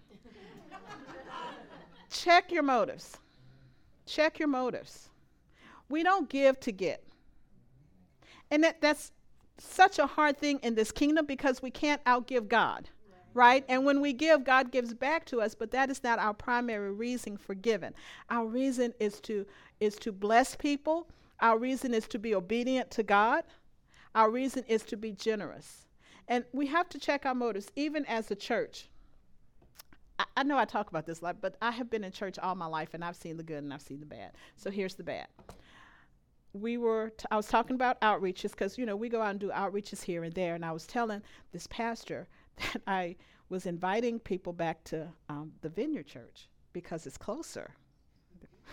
[2.09, 3.15] Check your motives.
[4.05, 5.07] Check your motives.
[5.87, 7.05] We don't give to get.
[8.51, 9.13] And that, that's
[9.59, 12.89] such a hard thing in this kingdom because we can't outgive God
[13.33, 13.63] right?
[13.67, 16.91] And when we give, God gives back to us, but that is not our primary
[16.91, 17.93] reason for giving.
[18.29, 19.45] Our reason is to
[19.83, 21.07] is to bless people.
[21.39, 23.43] Our reason is to be obedient to God.
[24.15, 25.87] Our reason is to be generous.
[26.27, 28.89] And we have to check our motives even as a church.
[30.19, 32.39] I, I know I talk about this a lot, but I have been in church
[32.39, 34.31] all my life and I've seen the good and I've seen the bad.
[34.55, 35.27] So here's the bad.
[36.53, 39.39] We were, t- I was talking about outreaches because, you know, we go out and
[39.39, 40.55] do outreaches here and there.
[40.55, 43.15] And I was telling this pastor that I
[43.49, 47.71] was inviting people back to um, the Vineyard Church because it's closer.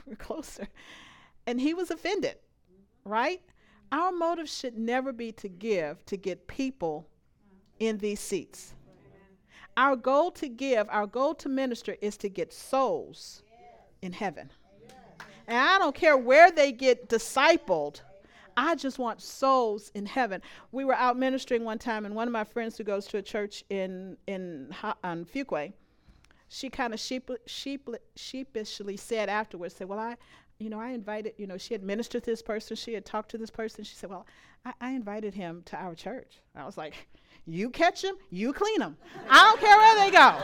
[0.07, 0.69] We're closer.
[1.47, 2.37] And he was offended,
[3.05, 3.41] right?
[3.93, 7.09] Our motive should never be to give to get people
[7.79, 8.75] in these seats.
[9.77, 13.43] Our goal to give, our goal to minister is to get souls
[14.03, 14.51] in heaven.
[15.47, 18.01] And I don't care where they get discipled.
[18.57, 20.43] I just want souls in heaven.
[20.71, 23.23] We were out ministering one time, and one of my friends who goes to a
[23.23, 25.73] church in in on Fuquay,
[26.51, 30.17] she kind of sheep, sheep, sheepishly said afterwards, said, "Well, I,
[30.61, 33.31] you know, I invited, you know, she had ministered to this person, she had talked
[33.31, 33.83] to this person.
[33.83, 34.27] She said, Well,
[34.65, 36.41] I, I invited him to our church.
[36.55, 36.95] I was like,
[37.47, 38.97] You catch him, you clean him.
[39.29, 40.37] I don't care where they go.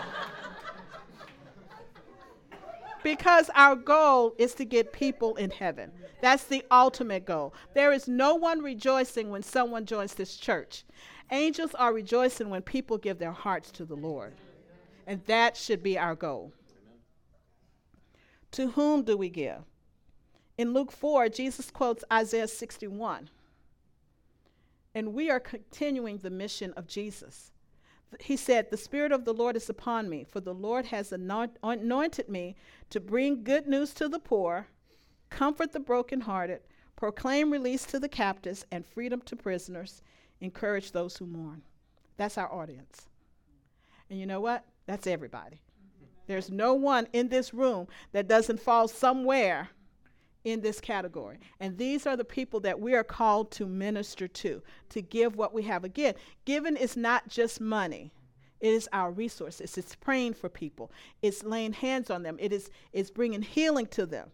[3.02, 5.92] because our goal is to get people in heaven.
[6.22, 7.52] That's the ultimate goal.
[7.74, 10.84] There is no one rejoicing when someone joins this church.
[11.30, 14.32] Angels are rejoicing when people give their hearts to the Lord.
[15.06, 16.52] And that should be our goal.
[18.52, 19.62] To whom do we give?
[20.58, 23.28] In Luke 4, Jesus quotes Isaiah 61.
[24.94, 27.52] And we are continuing the mission of Jesus.
[28.20, 32.28] He said, The Spirit of the Lord is upon me, for the Lord has anointed
[32.28, 32.56] me
[32.88, 34.68] to bring good news to the poor,
[35.28, 36.60] comfort the brokenhearted,
[36.94, 40.00] proclaim release to the captives, and freedom to prisoners,
[40.40, 41.60] encourage those who mourn.
[42.16, 43.08] That's our audience.
[44.08, 44.64] And you know what?
[44.86, 45.60] That's everybody.
[46.26, 49.70] There's no one in this room that doesn't fall somewhere
[50.44, 51.38] in this category.
[51.58, 55.52] And these are the people that we are called to minister to, to give what
[55.52, 55.84] we have.
[55.84, 58.12] Again, giving is not just money.
[58.60, 59.76] It is our resources.
[59.76, 60.90] It's praying for people.
[61.20, 62.36] It's laying hands on them.
[62.40, 64.30] It is it's bringing healing to them.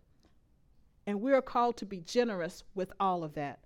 [1.06, 3.58] And we are called to be generous with all of that.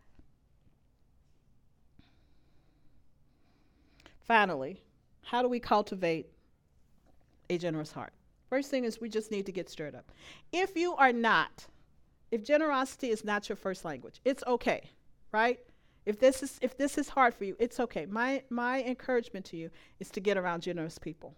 [4.21, 4.83] Finally,
[5.23, 6.31] how do we cultivate
[7.51, 8.13] a generous heart?
[8.49, 10.13] First thing is we just need to get stirred up.
[10.53, 11.67] If you are not
[12.31, 14.91] if generosity is not your first language, it's okay,
[15.33, 15.61] right?
[16.05, 18.07] If this is if this is hard for you, it's okay.
[18.07, 21.35] My my encouragement to you is to get around generous people.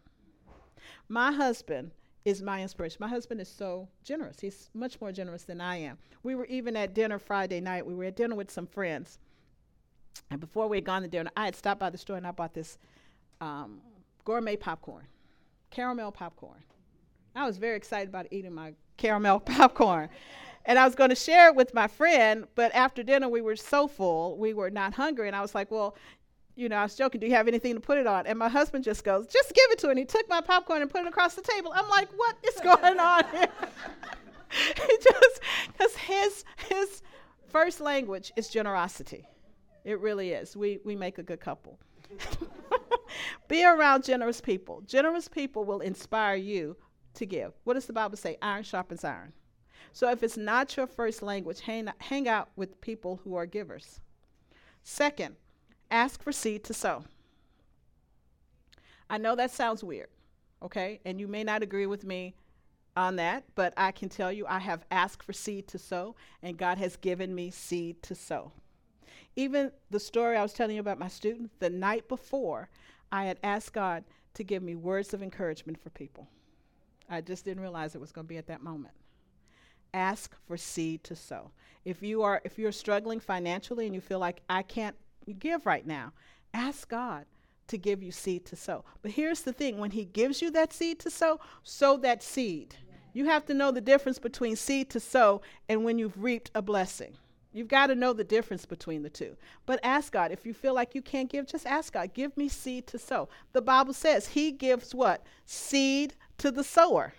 [1.09, 1.91] My husband
[2.25, 2.99] is my inspiration.
[3.01, 4.41] My husband is so generous.
[4.41, 5.99] He's much more generous than I am.
[6.23, 7.87] We were even at dinner Friday night.
[7.87, 9.19] We were at dinner with some friends.
[10.31, 12.33] And before we had gone to dinner, I had stopped by the store and I
[12.33, 12.79] bought this
[13.41, 13.81] um,
[14.25, 15.07] gourmet popcorn,
[15.71, 16.63] caramel popcorn.
[17.35, 20.09] I was very excited about eating my caramel popcorn.
[20.65, 23.57] And I was going to share it with my friend, but after dinner we were
[23.57, 25.27] so full, we were not hungry.
[25.27, 25.97] And I was like, well,
[26.57, 28.27] you know, I was joking, do you have anything to put it on?
[28.27, 29.91] And my husband just goes, just give it to him.
[29.93, 31.73] And he took my popcorn and put it across the table.
[31.75, 33.49] I'm like, what is going on here?
[34.87, 37.03] he just, because his, his
[37.47, 39.27] first language is generosity.
[39.85, 40.57] It really is.
[40.57, 41.79] We, we make a good couple.
[43.49, 44.83] Be around generous people.
[44.87, 46.77] Generous people will inspire you
[47.15, 47.53] to give.
[47.65, 48.37] What does the Bible say?
[48.43, 49.33] Iron sharpens iron.
[49.93, 54.01] So if it's not your first language, hang, hang out with people who are givers.
[54.83, 55.37] Second,
[55.91, 57.05] ask for seed to sow.
[59.11, 60.09] I know that sounds weird,
[60.63, 61.01] okay?
[61.05, 62.35] And you may not agree with me
[62.97, 66.59] on that, but I can tell you I have asked for seed to sow, and
[66.59, 68.53] God has given me seed to sow.
[69.39, 72.69] Even the story I was telling you about my student, the night before,
[73.13, 74.03] I had asked God
[74.35, 76.27] to give me words of encouragement for people.
[77.09, 78.93] I just didn't realize it was going to be at that moment
[79.95, 81.51] ask for seed to sow.
[81.85, 84.97] If you are if you're struggling financially and you feel like I can't
[85.39, 86.13] give right now,
[86.55, 87.25] ask God
[87.69, 88.85] to give you seed to sow.
[89.03, 92.75] But here's the thing, when he gives you that seed to sow, sow that seed.
[93.13, 96.63] You have to know the difference between seed to sow and when you've reaped a
[96.63, 97.15] blessing.
[97.59, 99.37] You've got to know the difference between the two.
[99.67, 100.31] But ask God.
[100.31, 103.29] If you feel like you can't give, just ask God, give me seed to sow.
[103.53, 105.27] The Bible says he gives what?
[105.45, 107.15] Seed to the sower.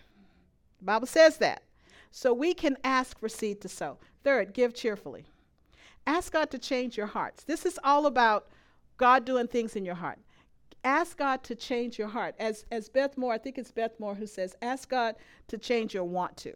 [0.79, 1.63] The Bible says that.
[2.11, 3.97] So we can ask for seed to sow.
[4.23, 5.25] Third, give cheerfully.
[6.07, 7.43] Ask God to change your hearts.
[7.43, 8.47] This is all about
[8.95, 10.19] God doing things in your heart.
[10.85, 12.33] Ask God to change your heart.
[12.39, 15.15] As, as Beth Moore, I think it's Beth Moore who says, ask God
[15.49, 16.53] to change your want to.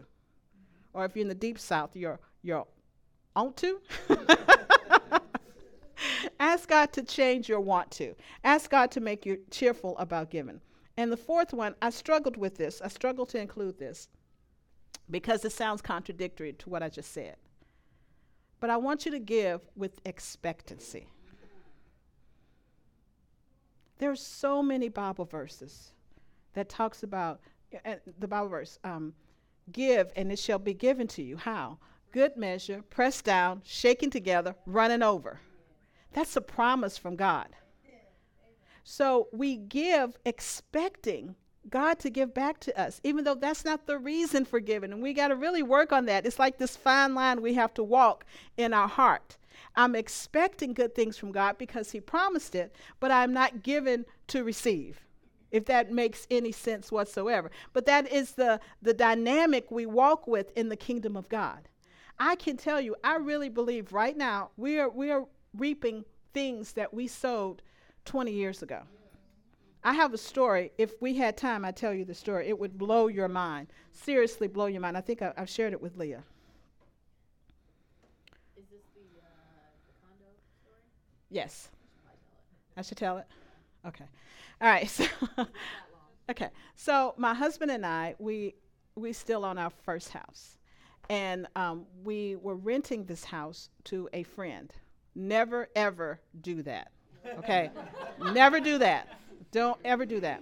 [0.94, 2.66] Or if you're in the deep south, your, your
[3.36, 3.80] want to.
[6.40, 8.16] ask God to change your want to.
[8.44, 10.62] Ask God to make you cheerful about giving.
[10.98, 12.82] And the fourth one, I struggled with this.
[12.82, 14.10] I struggled to include this
[15.10, 17.36] because it sounds contradictory to what I just said.
[18.60, 21.08] But I want you to give with expectancy.
[23.98, 25.94] There are so many Bible verses
[26.54, 27.42] that talks about
[27.84, 29.14] and the Bible verse, um,
[29.72, 31.38] give and it shall be given to you.
[31.38, 31.80] How?
[32.14, 35.40] Good measure, pressed down, shaken together, running over.
[36.14, 37.48] That's a promise from God.
[38.84, 41.36] So we give expecting
[41.70, 44.92] God to give back to us, even though that's not the reason for giving.
[44.92, 46.28] And we got to really work on that.
[46.28, 48.26] It's like this fine line we have to walk
[48.58, 49.38] in our heart.
[49.76, 54.44] I'm expecting good things from God because He promised it, but I'm not given to
[54.44, 55.02] receive,
[55.50, 57.50] if that makes any sense whatsoever.
[57.72, 61.70] But that is the, the dynamic we walk with in the kingdom of God.
[62.20, 65.26] I can tell you, I really believe right now we are, we are
[65.58, 67.62] reaping things that we sowed
[68.06, 68.84] 20 years ago.
[69.84, 70.72] I have a story.
[70.78, 72.48] If we had time, I'd tell you the story.
[72.48, 73.68] It would blow your mind.
[73.92, 74.96] Seriously, blow your mind.
[74.96, 76.24] I think I, have shared it with Leah.
[78.56, 79.26] Is this the, uh,
[79.88, 80.80] the condo story?
[81.30, 81.70] Yes.
[82.78, 83.26] I should tell it?
[83.86, 84.06] Okay.
[84.62, 84.90] All right.
[85.36, 85.48] So
[86.32, 86.50] okay.
[86.76, 88.56] So my husband and I, we
[88.96, 90.58] we still own our first house.
[91.10, 94.74] And um, we were renting this house to a friend.
[95.16, 96.92] Never, ever do that.
[97.38, 97.70] Okay?
[98.32, 99.20] Never do that.
[99.52, 100.42] Don't ever do that.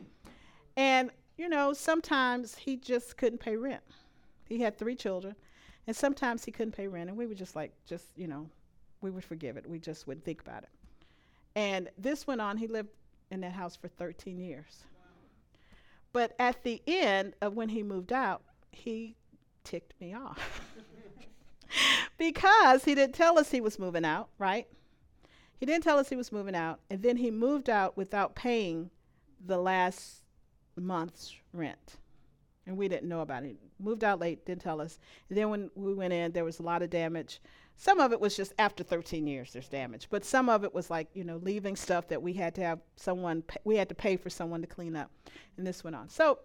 [0.78, 3.84] And, you know, sometimes he just couldn't pay rent.
[4.48, 5.36] He had three children,
[5.88, 8.48] and sometimes he couldn't pay rent, and we would just like, just, you know,
[9.02, 9.68] we would forgive it.
[9.68, 10.70] We just wouldn't think about it.
[11.56, 12.58] And this went on.
[12.58, 12.90] He lived
[13.32, 14.84] in that house for 13 years.
[16.14, 19.16] But at the end of when he moved out, he
[19.64, 20.62] ticked me off.
[22.18, 24.68] because he didn't tell us he was moving out, right?
[25.58, 28.90] He didn't tell us he was moving out, and then he moved out without paying
[29.46, 30.24] the last
[30.76, 31.98] month's rent.
[32.66, 33.58] And we didn't know about it.
[33.80, 35.00] Moved out late, didn't tell us.
[35.30, 37.42] And then when we went in, there was a lot of damage.
[37.76, 40.08] Some of it was just after 13 years, there's damage.
[40.10, 42.80] But some of it was like, you know, leaving stuff that we had to have
[42.96, 45.12] someone, pay, we had to pay for someone to clean up.
[45.58, 46.10] And this went on.
[46.10, 46.40] So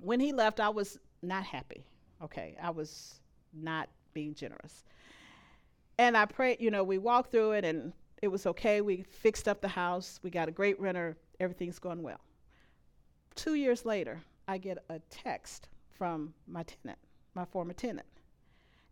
[0.00, 1.84] when he left, I was not happy.
[2.22, 2.56] Okay.
[2.62, 3.20] I was
[3.52, 4.84] not being generous.
[5.98, 7.92] And I prayed, you know, we walked through it and
[8.22, 8.80] it was okay.
[8.80, 10.20] We fixed up the house.
[10.22, 11.16] We got a great renter.
[11.40, 12.20] Everything's going well.
[13.34, 16.98] Two years later, I get a text from my tenant,
[17.34, 18.06] my former tenant.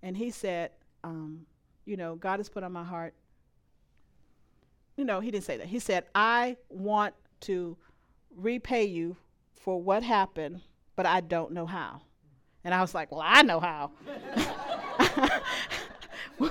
[0.02, 0.70] And he said,
[1.04, 1.46] um,
[1.84, 3.14] you know, God has put on my heart.
[4.96, 5.66] You know, he didn't say that.
[5.66, 7.76] He said, I want to
[8.36, 9.16] repay you
[9.52, 10.60] for what happened,
[10.96, 12.02] but I don't know how.
[12.64, 13.90] And I was like, well, I know how.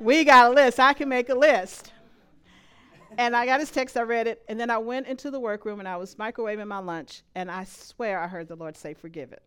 [0.00, 0.78] we got a list.
[0.78, 1.92] I can make a list.
[3.18, 5.80] And I got his text, I read it, and then I went into the workroom
[5.80, 9.32] and I was microwaving my lunch, and I swear I heard the Lord say, Forgive
[9.32, 9.42] it.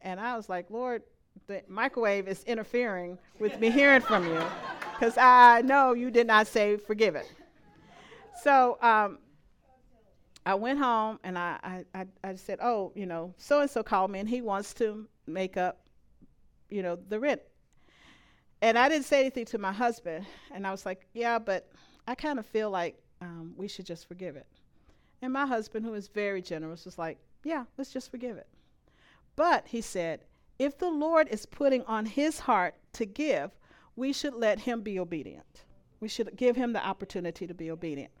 [0.00, 1.02] And I was like, Lord,
[1.46, 4.42] the microwave is interfering with me hearing from you
[4.92, 7.30] because I know you did not say forgive it.
[8.42, 9.18] So um,
[10.46, 14.10] I went home and I, I, I, said, Oh, you know, so and so called
[14.10, 15.86] me and he wants to make up,
[16.70, 17.42] you know, the rent
[18.60, 20.26] and I didn't say anything to my husband.
[20.52, 21.70] And I was like, yeah, but
[22.06, 24.46] I kind of feel like um, we should just forgive it.
[25.22, 28.48] And my husband, who is very generous, was like, yeah, let's just forgive it.
[29.36, 30.24] But he said,
[30.58, 33.52] if the Lord is putting on his heart to give,
[33.94, 35.64] we should let him be obedient.
[36.00, 38.12] We should give him the opportunity to be obedient.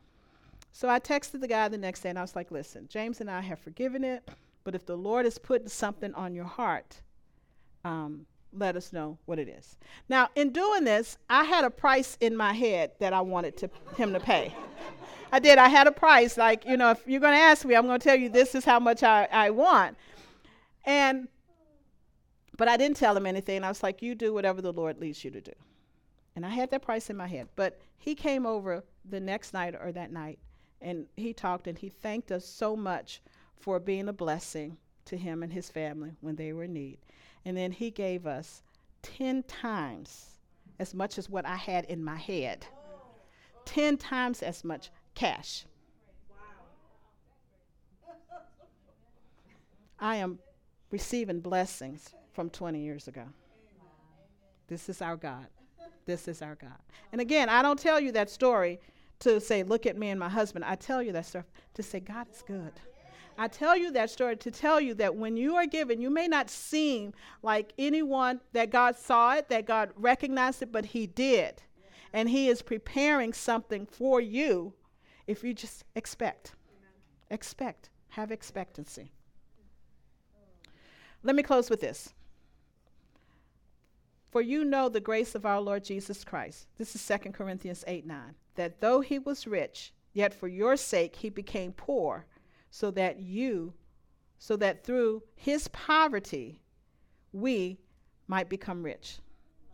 [0.72, 3.30] So I texted the guy the next day and I was like, listen, James and
[3.30, 4.28] I have forgiven it,
[4.64, 7.00] but if the Lord is putting something on your heart,
[7.84, 9.76] um, let us know what it is.
[10.08, 13.70] Now, in doing this, I had a price in my head that I wanted to,
[13.96, 14.54] him to pay.
[15.32, 15.58] I did.
[15.58, 16.38] I had a price.
[16.38, 18.54] Like, you know, if you're going to ask me, I'm going to tell you this
[18.54, 19.96] is how much I, I want.
[20.84, 21.28] And,
[22.56, 23.62] but I didn't tell him anything.
[23.62, 25.52] I was like, you do whatever the Lord leads you to do.
[26.34, 27.48] And I had that price in my head.
[27.56, 30.38] But he came over the next night or that night
[30.80, 33.20] and he talked and he thanked us so much
[33.56, 34.76] for being a blessing
[35.06, 36.98] to him and his family when they were in need.
[37.44, 38.62] And then he gave us
[39.02, 40.38] 10 times
[40.78, 42.66] as much as what I had in my head.
[43.64, 45.64] 10 times as much cash.
[50.00, 50.38] I am
[50.90, 53.24] receiving blessings from 20 years ago.
[54.68, 55.46] This is our God.
[56.06, 56.78] This is our God.
[57.12, 58.78] And again, I don't tell you that story
[59.20, 60.64] to say, look at me and my husband.
[60.64, 61.44] I tell you that stuff
[61.74, 62.72] to say, God is good.
[63.40, 66.26] I tell you that story to tell you that when you are given, you may
[66.26, 71.62] not seem like anyone that God saw it, that God recognized it, but He did.
[72.12, 74.74] And He is preparing something for you
[75.28, 76.56] if you just expect.
[77.30, 77.90] Expect.
[78.08, 79.12] Have expectancy.
[81.22, 82.14] Let me close with this.
[84.30, 86.66] For you know the grace of our Lord Jesus Christ.
[86.76, 88.34] This is 2 Corinthians 8 9.
[88.56, 92.26] That though he was rich, yet for your sake he became poor
[92.70, 93.72] so that you,
[94.38, 96.60] so that through his poverty,
[97.32, 97.78] we
[98.26, 99.18] might become rich.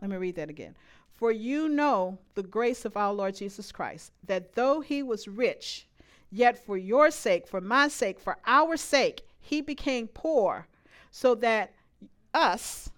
[0.01, 0.75] Let me read that again.
[1.13, 5.87] For you know the grace of our Lord Jesus Christ, that though he was rich,
[6.29, 10.67] yet for your sake, for my sake, for our sake, he became poor,
[11.11, 11.73] so that
[12.33, 12.89] us,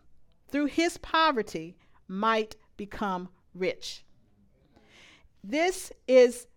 [0.48, 1.78] through his poverty,
[2.08, 4.06] might become rich.
[5.44, 6.48] This is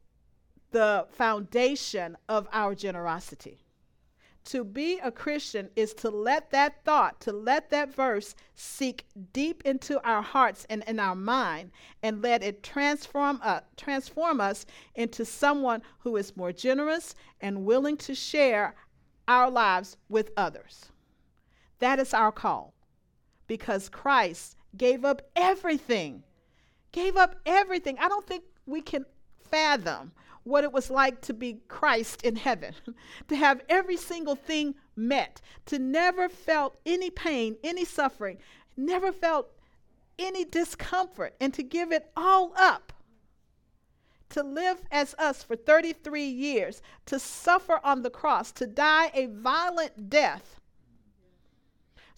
[0.70, 3.64] the foundation of our generosity.
[4.46, 9.62] To be a Christian is to let that thought, to let that verse seek deep
[9.64, 11.70] into our hearts and in our mind
[12.02, 14.64] and let it transform, uh, transform us
[14.94, 18.74] into someone who is more generous and willing to share
[19.28, 20.86] our lives with others.
[21.78, 22.74] That is our call
[23.50, 26.22] because Christ gave up everything.
[26.92, 27.98] Gave up everything.
[27.98, 29.04] I don't think we can
[29.42, 30.12] fathom
[30.44, 32.76] what it was like to be Christ in heaven,
[33.28, 38.38] to have every single thing met, to never felt any pain, any suffering,
[38.76, 39.50] never felt
[40.16, 42.92] any discomfort, and to give it all up.
[44.28, 49.26] To live as us for 33 years, to suffer on the cross, to die a
[49.26, 50.59] violent death,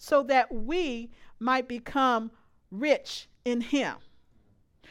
[0.03, 2.29] so that we might become
[2.69, 3.95] rich in Him.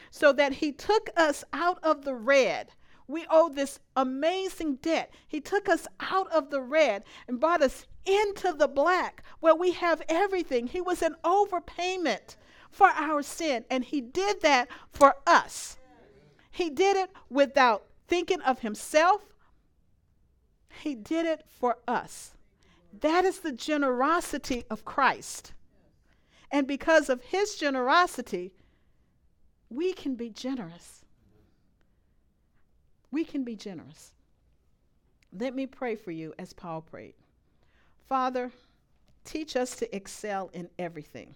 [0.09, 2.69] So that He took us out of the red
[3.05, 5.13] we owe this amazing debt.
[5.27, 9.73] He took us out of the red and brought us into the black where we
[9.73, 10.67] have everything.
[10.67, 12.37] He was an overpayment
[12.71, 15.77] for our sin, and He did that for us.
[16.49, 19.21] He did it without thinking of Himself,
[20.81, 22.32] He did it for us.
[23.01, 25.53] That is the generosity of Christ.
[26.51, 28.53] And because of His generosity,
[29.69, 31.03] we can be generous
[33.13, 34.11] we can be generous.
[35.31, 37.13] Let me pray for you as Paul prayed.
[38.09, 38.51] Father,
[39.23, 41.35] teach us to excel in everything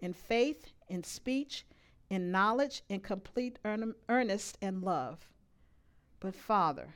[0.00, 1.64] in faith, in speech,
[2.10, 5.18] in knowledge, in complete earn- earnest and love.
[6.20, 6.94] But Father,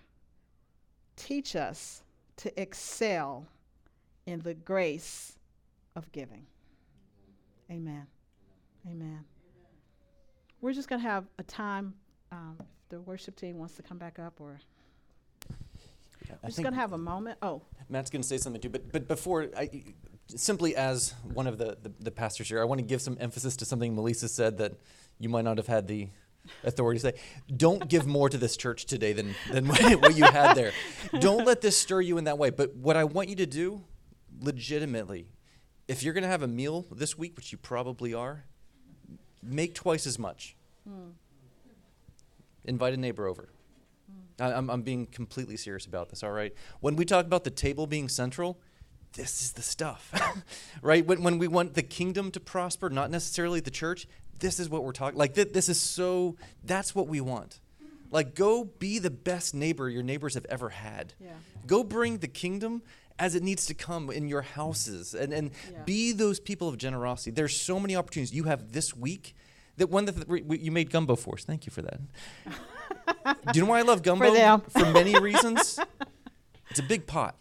[1.17, 2.03] teach us
[2.39, 3.47] to excel
[4.27, 5.39] in the grace
[5.95, 6.47] of giving.
[7.71, 8.07] Amen.
[8.87, 9.25] Amen.
[10.61, 11.95] We're just going to have a time.
[12.33, 12.59] Um,
[12.89, 14.59] the worship team wants to come back up, or
[16.27, 17.39] Yeah, we're just gonna have a moment.
[17.43, 19.85] Oh, Matt's going to say something too, but but before I,
[20.29, 23.57] simply as one of the, the, the pastors here, I want to give some emphasis
[23.57, 24.75] to something Melissa said that
[25.19, 26.09] you might not have had the
[26.65, 27.15] authority to say.
[27.55, 30.73] Don't give more to this church today than than what you had there.
[31.21, 32.51] Don't let this stir you in that way.
[32.51, 33.85] But what I want you to do,
[34.41, 35.29] legitimately,
[35.87, 38.45] if you're going to have a meal this week, which you probably are,
[39.43, 40.57] make twice as much.
[40.87, 41.11] Hmm.
[42.65, 43.49] Invite a neighbor over.
[44.41, 46.53] I, I'm, I'm being completely serious about this, all right?
[46.81, 48.59] When we talk about the table being central,
[49.15, 50.13] this is the stuff,
[50.83, 51.05] right?
[51.07, 54.07] When, when we want the kingdom to prosper, not necessarily the church,
[54.39, 55.19] this is what we're talking.
[55.19, 56.37] Like th- this is so.
[56.65, 57.61] That's what we want.
[58.11, 61.15] Like go be the best neighbor your neighbors have ever had.
[61.21, 61.31] Yeah.
[61.67, 62.83] Go bring the kingdom
[63.19, 65.83] as it needs to come in your houses, and and Yeah.
[65.85, 67.31] be those people of generosity.
[67.33, 69.35] There's so many opportunities you have this week.
[69.77, 71.45] That one that th- you made gumbo for us.
[71.45, 72.01] Thank you for that.
[73.53, 74.33] Do you know why I love gumbo?
[74.33, 74.61] them.
[74.63, 75.79] for many reasons.
[76.71, 77.37] It's a big pot.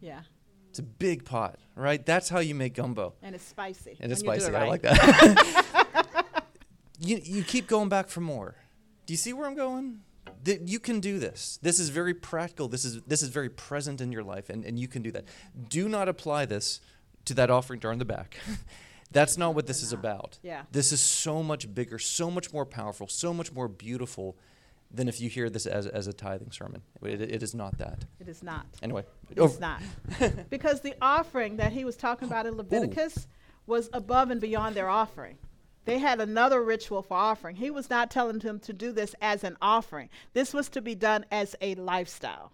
[0.00, 0.20] yeah,
[0.68, 2.04] It's a big pot, right?
[2.04, 3.14] That's how you make gumbo.
[3.22, 3.96] and it's spicy.
[4.00, 4.48] And it's spicy.
[4.48, 6.24] it I like that.
[7.00, 8.54] you, you keep going back for more.
[9.06, 10.00] Do you see where I'm going?
[10.44, 11.58] That you can do this.
[11.62, 12.68] This is very practical.
[12.68, 15.24] This is this is very present in your life, and, and you can do that.
[15.68, 16.80] Do not apply this
[17.24, 18.36] to that offering jar in the back.
[19.10, 20.38] That's not what this is about.
[20.42, 20.62] Yeah.
[20.70, 24.36] This is so much bigger, so much more powerful, so much more beautiful
[24.90, 26.82] than if you hear this as, as a tithing sermon.
[27.02, 28.04] It, it is not that.
[28.20, 28.66] It is not.
[28.82, 29.60] Anyway, It's over- oh.
[29.60, 29.82] not.
[30.50, 33.26] because the offering that he was talking about in Leviticus
[33.66, 35.36] was above and beyond their offering.
[35.88, 37.56] They had another ritual for offering.
[37.56, 40.10] He was not telling them to do this as an offering.
[40.34, 42.52] This was to be done as a lifestyle.